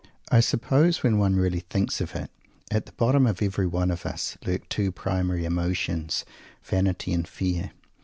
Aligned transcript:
I 0.31 0.39
suppose, 0.39 1.03
when 1.03 1.19
one 1.19 1.35
really 1.35 1.59
thinks 1.59 2.01
of 2.01 2.15
it, 2.15 2.31
at 2.71 2.87
the 2.87 2.91
bottom 2.93 3.27
of 3.27 3.39
every 3.39 3.67
one 3.67 3.91
of 3.91 4.03
us 4.03 4.35
lurk 4.43 4.67
two 4.67 4.91
primary 4.91 5.45
emotions 5.45 6.25
vanity 6.63 7.13
and 7.13 7.27
fear. 7.27 7.69